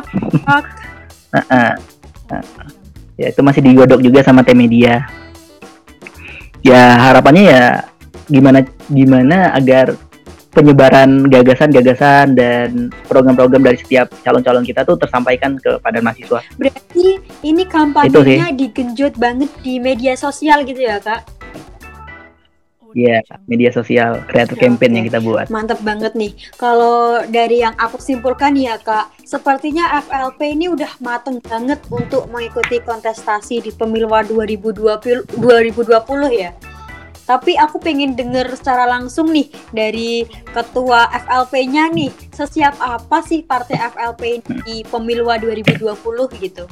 uh, 0.49 1.37
uh, 1.37 1.73
uh, 2.33 2.43
ya 3.15 3.29
itu 3.29 3.41
masih 3.45 3.61
digodok 3.61 4.01
juga 4.01 4.25
sama 4.25 4.41
tim 4.41 4.57
media. 4.57 5.05
Ya 6.65 6.97
harapannya 6.97 7.43
ya 7.45 7.63
gimana 8.25 8.65
gimana 8.89 9.53
agar 9.53 9.93
penyebaran 10.55 11.27
gagasan-gagasan 11.27 12.33
dan 12.33 12.87
program-program 13.11 13.59
dari 13.59 13.75
setiap 13.75 14.07
calon-calon 14.23 14.63
kita 14.63 14.87
tuh 14.87 14.95
tersampaikan 14.95 15.59
kepada 15.59 15.99
mahasiswa. 15.99 16.39
Berarti 16.55 17.19
ini 17.43 17.67
kampanyenya 17.67 18.55
digenjot 18.55 19.19
banget 19.19 19.51
di 19.59 19.83
media 19.83 20.15
sosial 20.15 20.63
gitu 20.63 20.79
ya 20.79 21.03
kak? 21.03 21.27
Iya, 22.95 23.19
yeah, 23.19 23.37
media 23.51 23.75
sosial, 23.75 24.23
kreatif 24.23 24.55
campaign 24.55 24.95
okay. 24.95 24.97
yang 25.03 25.05
kita 25.11 25.19
buat. 25.19 25.45
Mantap 25.51 25.83
banget 25.83 26.15
nih. 26.15 26.31
Kalau 26.55 27.19
dari 27.27 27.59
yang 27.59 27.75
aku 27.75 27.99
simpulkan 27.99 28.55
ya 28.55 28.79
kak, 28.79 29.11
sepertinya 29.27 29.99
FLP 29.99 30.55
ini 30.55 30.71
udah 30.71 30.87
mateng 31.03 31.43
banget 31.43 31.83
untuk 31.91 32.31
mengikuti 32.31 32.79
kontestasi 32.79 33.59
di 33.59 33.75
pemilu 33.75 34.07
2020, 34.07 35.27
2020 35.27 36.39
ya. 36.39 36.55
Tapi 37.27 37.59
aku 37.59 37.83
pengen 37.83 38.15
denger 38.15 38.53
secara 38.55 38.87
langsung 38.87 39.33
nih 39.33 39.51
dari 39.75 40.23
ketua 40.55 41.11
FLP-nya 41.25 41.91
nih, 41.91 42.13
sesiap 42.31 42.79
apa 42.79 43.19
sih 43.25 43.43
partai 43.43 43.91
FLP 43.91 44.45
di 44.63 44.87
pemilu 44.87 45.27
2020 45.27 45.91
gitu? 46.39 46.63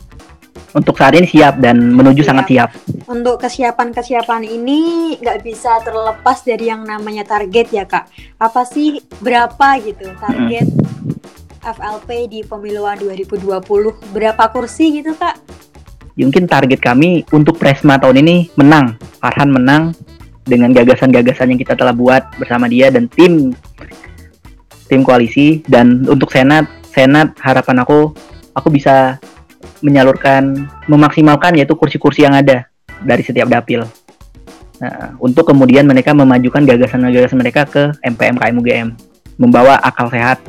Untuk 0.74 0.98
saat 0.98 1.14
ini 1.14 1.30
siap 1.30 1.62
dan 1.62 1.78
menuju 1.94 2.26
siap. 2.26 2.30
sangat 2.34 2.46
siap. 2.50 2.70
Untuk 3.06 3.38
kesiapan-kesiapan 3.38 4.42
ini 4.46 5.14
nggak 5.22 5.46
bisa 5.46 5.78
terlepas 5.86 6.42
dari 6.42 6.70
yang 6.74 6.82
namanya 6.82 7.22
target 7.26 7.70
ya 7.70 7.86
kak. 7.86 8.10
Apa 8.42 8.66
sih 8.66 8.98
berapa 9.22 9.78
gitu 9.86 10.10
target 10.18 10.66
hmm. 10.66 11.62
FLP 11.62 12.10
di 12.28 12.40
pemiluan 12.42 12.98
2020? 12.98 13.62
Berapa 14.12 14.44
kursi 14.50 15.02
gitu 15.02 15.14
kak? 15.14 15.38
Mungkin 16.18 16.46
target 16.46 16.82
kami 16.82 17.26
untuk 17.34 17.62
Presma 17.62 18.02
tahun 18.02 18.22
ini 18.26 18.54
menang. 18.58 18.98
Farhan 19.18 19.50
menang, 19.50 19.94
dengan 20.44 20.76
gagasan-gagasan 20.76 21.56
yang 21.56 21.60
kita 21.60 21.74
telah 21.74 21.96
buat 21.96 22.36
bersama 22.36 22.68
dia 22.68 22.92
dan 22.92 23.08
tim 23.08 23.56
tim 24.92 25.02
koalisi 25.02 25.64
dan 25.66 26.04
untuk 26.06 26.30
senat 26.30 26.68
senat 26.92 27.34
harapan 27.40 27.82
aku 27.82 28.12
aku 28.54 28.68
bisa 28.70 29.18
menyalurkan 29.84 30.66
memaksimalkan 30.88 31.60
yaitu 31.60 31.76
kursi-kursi 31.76 32.24
yang 32.24 32.34
ada 32.34 32.66
dari 33.04 33.22
setiap 33.22 33.52
dapil 33.52 33.84
nah, 34.80 35.14
untuk 35.20 35.44
kemudian 35.52 35.84
mereka 35.84 36.16
memajukan 36.16 36.64
gagasan-gagasan 36.64 37.38
mereka 37.38 37.68
ke 37.68 37.92
MPM 38.02 38.40
KMUGM 38.40 38.88
membawa 39.36 39.78
akal 39.84 40.08
sehat 40.08 40.40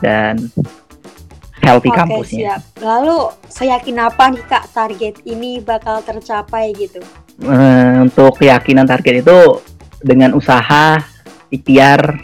dan 0.00 0.48
healthy 1.60 1.90
Oke, 1.90 1.98
kampusnya. 1.98 2.60
Siap. 2.60 2.60
Lalu 2.84 3.16
saya 3.50 3.80
yakin 3.80 3.96
apa 3.98 4.24
nih 4.30 4.44
kak 4.46 4.64
target 4.70 5.14
ini 5.26 5.58
bakal 5.58 5.98
tercapai 6.04 6.70
gitu? 6.76 7.02
uh, 7.44 8.04
untuk 8.04 8.40
keyakinan 8.40 8.88
target 8.88 9.20
itu 9.20 9.38
dengan 10.00 10.32
usaha 10.32 11.00
ikhtiar 11.52 12.16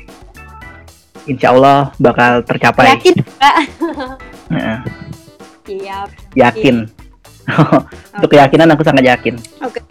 insya 1.28 1.52
Allah 1.52 1.92
bakal 2.00 2.42
tercapai 2.42 2.96
yakin 2.98 3.16
pak 3.36 3.56
uh, 4.50 4.78
siap 5.66 6.08
yakin 6.34 6.86
untuk 8.18 8.28
okay. 8.30 8.38
keyakinan 8.38 8.72
aku 8.74 8.82
sangat 8.86 9.04
yakin 9.06 9.34
okay. 9.62 9.82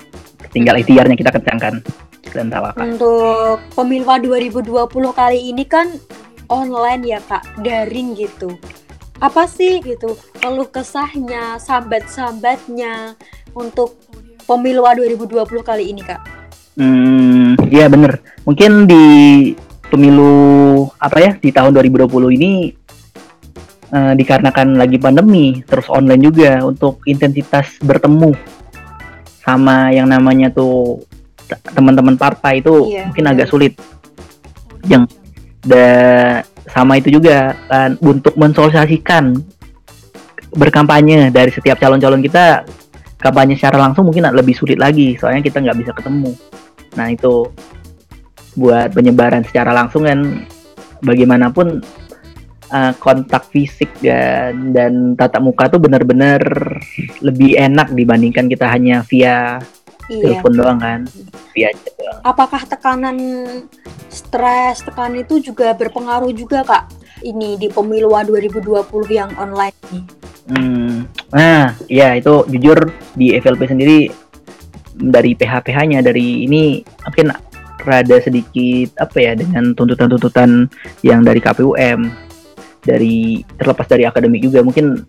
tinggal 0.56 0.76
ikhtiarnya 0.80 1.16
kita 1.20 1.32
kencangkan 1.32 1.84
dan 2.32 2.48
tawakal 2.48 2.80
untuk 2.80 3.60
pemilu 3.76 4.08
2020 4.08 4.88
kali 5.12 5.40
ini 5.52 5.64
kan 5.68 5.92
online 6.48 7.04
ya 7.04 7.20
kak 7.24 7.44
daring 7.60 8.16
gitu 8.16 8.56
apa 9.22 9.46
sih 9.46 9.84
gitu 9.86 10.18
keluh 10.42 10.66
kesahnya 10.66 11.62
sambat-sambatnya 11.62 13.14
untuk 13.54 14.02
pemilu 14.50 14.82
2020 14.84 15.62
kali 15.62 15.94
ini 15.94 16.02
kak? 16.02 16.22
Hmm, 16.80 17.54
iya 17.70 17.86
bener. 17.92 18.24
Mungkin 18.48 18.90
di 18.90 19.06
pemilu 19.92 20.88
apa 20.98 21.18
ya 21.20 21.32
di 21.38 21.52
tahun 21.52 21.76
2020 21.76 22.38
ini 22.40 22.74
uh, 23.92 24.14
dikarenakan 24.16 24.80
lagi 24.80 24.98
pandemi, 24.98 25.62
terus 25.64 25.88
online 25.92 26.24
juga 26.24 26.64
untuk 26.64 27.04
intensitas 27.06 27.78
bertemu 27.84 28.34
sama 29.42 29.92
yang 29.92 30.10
namanya 30.10 30.50
tuh 30.54 31.04
teman-teman 31.76 32.16
partai 32.16 32.64
itu 32.64 32.88
iya, 32.88 33.12
mungkin 33.12 33.26
iya. 33.28 33.32
agak 33.36 33.48
sulit. 33.52 33.74
Yang 34.88 35.14
da 35.62 35.88
sama 36.66 36.98
itu 36.98 37.14
juga 37.22 37.54
kan 37.70 38.00
untuk 38.02 38.34
mensosialisasikan 38.40 39.38
berkampanye 40.56 41.32
dari 41.32 41.52
setiap 41.54 41.80
calon-calon 41.80 42.24
kita 42.24 42.66
kampanye 43.22 43.56
secara 43.56 43.78
langsung 43.78 44.10
mungkin 44.10 44.28
lebih 44.34 44.58
sulit 44.58 44.82
lagi 44.82 45.16
soalnya 45.16 45.46
kita 45.46 45.62
nggak 45.62 45.78
bisa 45.80 45.92
ketemu 45.96 46.32
nah 46.98 47.08
itu 47.08 47.48
buat 48.60 48.92
penyebaran 48.92 49.48
secara 49.48 49.72
langsung 49.72 50.04
kan 50.04 50.44
bagaimanapun 51.06 51.80
uh, 52.72 52.94
kontak 52.98 53.46
fisik 53.52 53.92
dan 54.02 54.72
dan 54.72 55.14
tatap 55.20 55.44
muka 55.44 55.68
tuh 55.68 55.78
benar-benar 55.78 56.42
lebih 57.22 57.60
enak 57.60 57.92
dibandingkan 57.94 58.48
kita 58.48 58.66
hanya 58.72 59.04
via 59.06 59.60
iya. 60.08 60.24
telepon 60.24 60.54
doang 60.56 60.80
kan? 60.80 61.00
Via 61.54 61.70
doang. 61.76 62.20
apakah 62.24 62.64
tekanan 62.66 63.18
stres 64.08 64.84
tekanan 64.84 65.24
itu 65.24 65.40
juga 65.44 65.76
berpengaruh 65.76 66.32
juga 66.34 66.64
kak? 66.66 66.84
Ini 67.22 67.62
di 67.62 67.70
pemilu 67.70 68.10
2020 68.18 68.82
yang 69.14 69.30
online. 69.38 69.78
Hmm, 70.50 71.06
nah, 71.30 71.78
ya 71.86 72.18
itu 72.18 72.50
jujur 72.50 72.90
di 73.14 73.38
FLP 73.38 73.70
sendiri 73.70 74.10
dari 74.98 75.38
PH-PH-nya 75.38 76.02
dari 76.02 76.50
ini 76.50 76.82
mungkin 76.82 77.30
rada 77.82 78.18
sedikit 78.22 78.94
apa 79.02 79.18
ya 79.18 79.34
dengan 79.34 79.74
tuntutan-tuntutan 79.74 80.70
yang 81.02 81.26
dari 81.26 81.42
KPUM 81.42 82.31
dari 82.82 83.46
terlepas 83.58 83.86
dari 83.86 84.04
akademik 84.10 84.42
juga 84.46 84.66
mungkin 84.66 85.06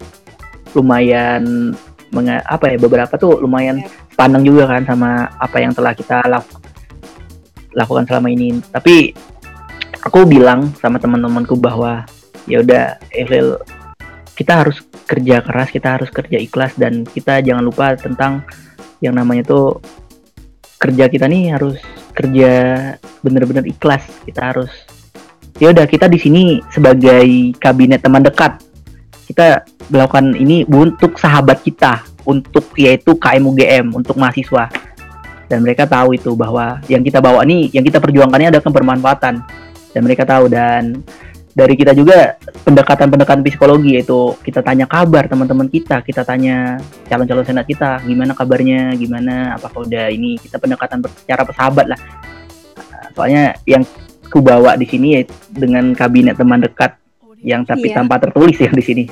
lumayan 0.77 1.73
menga, 2.13 2.45
apa 2.45 2.73
ya 2.73 2.77
beberapa 2.77 3.17
tuh 3.17 3.41
lumayan 3.41 3.81
pandang 4.17 4.45
juga 4.45 4.69
kan 4.69 4.85
sama 4.85 5.33
apa 5.41 5.57
yang 5.61 5.73
telah 5.73 5.97
kita 5.97 6.21
laku, 6.29 6.61
lakukan 7.73 8.05
selama 8.05 8.29
ini 8.29 8.61
tapi 8.69 9.17
aku 10.05 10.29
bilang 10.29 10.69
sama 10.77 11.01
teman-temanku 11.01 11.57
bahwa 11.57 12.05
ya 12.45 12.61
udah 12.61 13.01
FL 13.09 13.57
kita 14.37 14.65
harus 14.65 14.81
kerja 15.05 15.45
keras, 15.45 15.69
kita 15.69 15.89
harus 16.01 16.09
kerja 16.09 16.41
ikhlas 16.41 16.73
dan 16.81 17.05
kita 17.05 17.45
jangan 17.45 17.63
lupa 17.63 17.95
tentang 17.95 18.43
yang 19.05 19.13
namanya 19.15 19.45
tuh 19.45 19.79
kerja 20.81 21.07
kita 21.07 21.29
nih 21.29 21.53
harus 21.55 21.79
kerja 22.17 22.51
bener-bener 23.21 23.69
ikhlas. 23.69 24.03
Kita 24.25 24.51
harus 24.51 24.73
ya 25.63 25.71
udah 25.71 25.87
kita 25.87 26.11
di 26.11 26.19
sini 26.19 26.59
sebagai 26.75 27.55
kabinet 27.63 28.03
teman 28.03 28.27
dekat. 28.27 28.59
Kita 29.31 29.63
melakukan 29.95 30.35
ini 30.35 30.67
untuk 30.67 31.15
sahabat 31.15 31.63
kita, 31.63 32.03
untuk 32.27 32.75
yaitu 32.75 33.15
KMUGM, 33.15 33.95
untuk 33.95 34.19
mahasiswa. 34.19 34.67
Dan 35.47 35.63
mereka 35.63 35.87
tahu 35.87 36.19
itu 36.19 36.35
bahwa 36.35 36.83
yang 36.91 37.07
kita 37.07 37.23
bawa 37.23 37.47
nih, 37.47 37.71
yang 37.71 37.87
kita 37.87 38.03
perjuangkan 38.03 38.43
ini 38.43 38.51
ada 38.51 38.59
kebermanfaatan. 38.59 39.35
Dan 39.95 40.01
mereka 40.03 40.27
tahu 40.27 40.51
dan 40.51 40.99
dari 41.55 41.79
kita 41.79 41.95
juga 41.95 42.35
pendekatan-pendekatan 42.65 43.45
psikologi 43.45 44.01
yaitu 44.01 44.35
kita 44.43 44.65
tanya 44.65 44.91
kabar 44.91 45.31
teman-teman 45.31 45.69
kita, 45.71 46.03
kita 46.03 46.27
tanya 46.27 46.81
calon-calon 47.07 47.45
senat 47.45 47.69
kita 47.69 48.03
gimana 48.03 48.33
kabarnya, 48.35 48.97
gimana 48.99 49.55
apakah 49.61 49.85
udah 49.85 50.09
ini 50.11 50.41
kita 50.41 50.59
pendekatan 50.59 51.05
secara 51.23 51.45
persahabat 51.47 51.87
lah. 51.93 52.01
Soalnya 53.13 53.53
yang 53.69 53.85
ku 54.33 54.41
bawa 54.41 54.81
di 54.81 54.89
sini 54.89 55.21
ya 55.21 55.21
dengan 55.53 55.93
kabinet 55.93 56.41
teman 56.41 56.65
dekat 56.65 56.97
yang 57.45 57.69
tapi 57.69 57.93
iya. 57.93 58.01
tanpa 58.01 58.17
tertulis 58.17 58.57
ya 58.57 58.73
di 58.73 58.81
sini. 58.81 59.05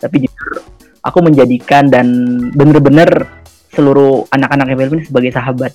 Tapi 0.00 0.24
jujur 0.24 0.64
aku 1.04 1.18
menjadikan 1.20 1.92
dan 1.92 2.08
bener-bener 2.56 3.28
seluruh 3.74 4.24
anak-anak 4.32 4.72
FLP 4.72 4.92
ini 4.96 5.04
sebagai 5.04 5.30
sahabat, 5.34 5.72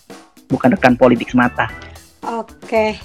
bukan 0.49 0.73
rekan 0.73 0.95
politik 0.97 1.29
semata. 1.29 1.69
Oke. 2.25 2.97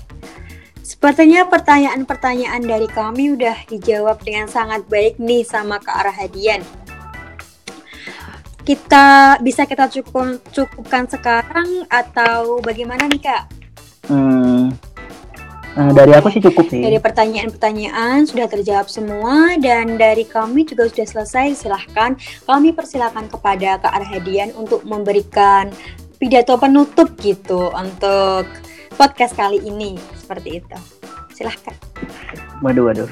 Sepertinya 0.82 1.46
pertanyaan-pertanyaan 1.46 2.62
dari 2.62 2.86
kami 2.86 3.34
udah 3.34 3.66
dijawab 3.66 4.22
dengan 4.22 4.46
sangat 4.46 4.86
baik 4.86 5.18
nih 5.18 5.42
sama 5.42 5.78
Kak 5.82 6.10
Rahadian. 6.10 6.62
Kita 8.62 9.38
bisa 9.42 9.66
kita 9.66 9.90
cukup 9.90 10.38
cukupkan 10.54 11.10
sekarang 11.10 11.86
atau 11.90 12.62
bagaimana 12.62 13.10
nih 13.10 13.18
Kak? 13.18 13.42
Hmm, 14.06 14.70
Nah, 15.72 15.88
dari 15.96 16.12
aku 16.12 16.28
sih 16.28 16.44
cukup 16.44 16.68
sih. 16.68 16.84
Dari 16.84 17.00
pertanyaan-pertanyaan 17.00 18.28
sudah 18.28 18.44
terjawab 18.44 18.92
semua 18.92 19.56
dan 19.56 19.96
dari 19.96 20.28
kami 20.28 20.68
juga 20.68 20.84
sudah 20.84 21.06
selesai. 21.08 21.64
Silahkan 21.64 22.12
kami 22.44 22.76
persilahkan 22.76 23.32
kepada 23.32 23.80
Kak 23.80 23.92
Arhadian 23.92 24.52
untuk 24.52 24.84
memberikan 24.84 25.72
pidato 26.20 26.60
penutup 26.60 27.16
gitu 27.24 27.72
untuk 27.72 28.44
podcast 29.00 29.32
kali 29.32 29.64
ini 29.64 29.96
seperti 30.20 30.60
itu. 30.60 30.76
Silahkan. 31.32 31.72
Waduh, 32.60 32.92
waduh. 32.92 33.08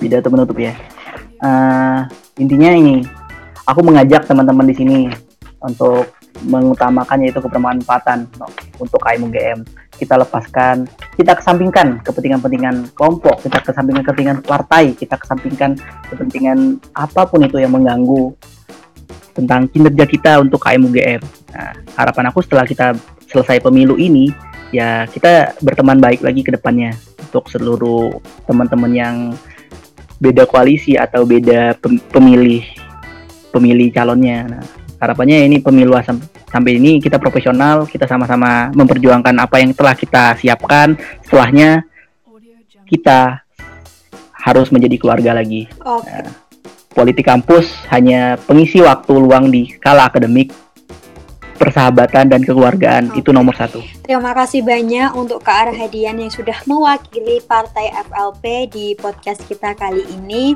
Pidato 0.00 0.32
menutup 0.32 0.56
ya. 0.56 0.72
Uh, 1.44 2.08
intinya 2.40 2.72
ini, 2.72 3.04
aku 3.68 3.84
mengajak 3.84 4.24
teman-teman 4.24 4.64
di 4.64 4.74
sini 4.74 4.98
untuk 5.60 6.08
mengutamakan 6.46 7.20
yaitu 7.20 7.42
kebermanfaatan 7.44 8.24
untuk 8.80 8.98
KMUGM. 9.02 9.62
Kita 9.98 10.14
lepaskan, 10.14 10.86
kita 11.18 11.34
kesampingkan 11.34 11.98
kepentingan-kepentingan 12.06 12.94
kelompok, 12.94 13.42
kita 13.42 13.58
kesampingkan 13.66 14.06
kepentingan 14.06 14.38
partai, 14.46 14.94
kita 14.94 15.18
kesampingkan 15.18 15.74
kepentingan 16.06 16.78
apa 16.94 17.26
pun 17.26 17.42
itu 17.42 17.58
yang 17.58 17.74
mengganggu 17.74 18.30
tentang 19.34 19.66
kinerja 19.66 20.06
kita 20.06 20.32
untuk 20.38 20.62
KMUGM. 20.62 21.22
Nah, 21.54 21.72
harapan 21.98 22.30
aku 22.30 22.42
setelah 22.46 22.62
kita 22.62 22.94
selesai 23.26 23.58
pemilu 23.58 23.98
ini, 23.98 24.30
ya 24.70 25.06
kita 25.10 25.58
berteman 25.62 25.98
baik 25.98 26.22
lagi 26.22 26.46
ke 26.46 26.54
depannya 26.54 26.94
untuk 27.18 27.50
seluruh 27.50 28.22
teman-teman 28.46 28.92
yang 28.94 29.16
beda 30.18 30.46
koalisi 30.46 30.98
atau 30.98 31.22
beda 31.22 31.78
pemilih 32.10 32.66
pemilih 33.54 33.88
calonnya. 33.94 34.46
Nah, 34.46 34.62
harapannya 34.98 35.46
ini 35.46 35.62
pemilu 35.62 35.94
sam 36.02 36.18
sampai 36.48 36.80
ini 36.80 36.98
kita 36.98 37.20
profesional, 37.20 37.84
kita 37.84 38.08
sama-sama 38.08 38.72
memperjuangkan 38.72 39.34
apa 39.38 39.60
yang 39.60 39.72
telah 39.76 39.94
kita 39.94 40.36
siapkan. 40.40 40.96
Setelahnya 41.24 41.84
kita 42.88 43.44
harus 44.32 44.72
menjadi 44.72 44.96
keluarga 44.96 45.36
lagi. 45.36 45.68
Okay. 45.76 46.24
Nah, 46.24 46.32
politik 46.96 47.28
kampus 47.28 47.68
hanya 47.92 48.40
pengisi 48.48 48.80
waktu 48.80 49.12
luang 49.12 49.52
di 49.52 49.76
kala 49.78 50.08
akademik 50.08 50.50
persahabatan 51.58 52.30
dan 52.30 52.40
kekeluargaan 52.46 53.10
okay. 53.10 53.18
itu 53.20 53.34
nomor 53.34 53.52
satu. 53.58 53.82
Terima 54.06 54.30
kasih 54.30 54.62
banyak 54.62 55.10
untuk 55.18 55.42
Kak 55.42 55.68
Arhadian 55.74 56.22
yang 56.22 56.30
sudah 56.30 56.54
mewakili 56.70 57.42
Partai 57.42 57.90
FLP 58.06 58.70
di 58.70 58.86
podcast 58.94 59.42
kita 59.44 59.74
kali 59.74 60.06
ini. 60.06 60.54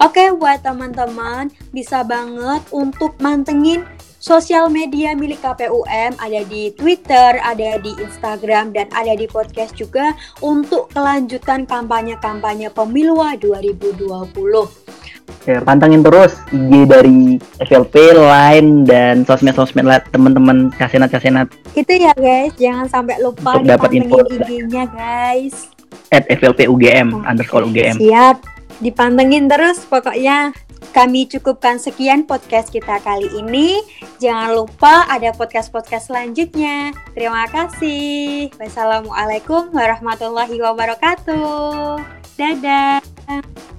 Oke, 0.00 0.32
buat 0.32 0.64
teman-teman 0.64 1.52
bisa 1.70 2.00
banget 2.02 2.64
untuk 2.72 3.14
mantengin 3.20 3.84
sosial 4.18 4.66
media 4.66 5.14
milik 5.14 5.38
KPUM 5.40 6.18
ada 6.18 6.40
di 6.50 6.74
Twitter, 6.74 7.38
ada 7.38 7.78
di 7.78 7.94
Instagram, 8.02 8.74
dan 8.74 8.90
ada 8.90 9.14
di 9.14 9.30
podcast 9.30 9.74
juga 9.78 10.12
untuk 10.42 10.90
kelanjutan 10.90 11.64
kampanye-kampanye 11.64 12.70
pemilu 12.74 13.18
2020. 13.38 13.98
Ya, 15.46 15.64
pantengin 15.64 16.04
terus 16.04 16.36
IG 16.52 16.72
dari 16.84 17.40
FLP, 17.62 18.12
Line, 18.12 18.84
dan 18.84 19.24
sosmed-sosmed 19.24 19.86
teman-teman 20.12 20.68
kasenat-kasenat. 20.76 21.48
Itu 21.72 21.94
ya 21.96 22.12
guys, 22.18 22.52
jangan 22.60 22.90
sampai 22.90 23.16
lupa 23.22 23.56
Untuk 23.56 23.70
dapat 23.70 23.90
info 23.96 24.20
IG-nya 24.28 24.84
guys. 24.92 25.72
At 26.12 26.28
FLP 26.28 26.68
UGM, 26.68 27.16
oh, 27.16 27.24
underscore 27.24 27.64
UGM. 27.64 27.96
Siap, 27.96 28.44
dipantengin 28.84 29.48
terus 29.48 29.84
pokoknya. 29.88 30.52
Kami 30.90 31.30
cukupkan 31.30 31.78
sekian 31.78 32.26
podcast 32.26 32.74
kita 32.74 32.98
kali 33.02 33.30
ini. 33.38 33.78
Jangan 34.18 34.54
lupa 34.58 35.06
ada 35.06 35.30
podcast-podcast 35.30 36.10
selanjutnya. 36.10 36.90
Terima 37.14 37.46
kasih. 37.46 38.50
Wassalamualaikum 38.58 39.70
warahmatullahi 39.70 40.58
wabarakatuh. 40.58 42.02
Dadah. 42.34 43.77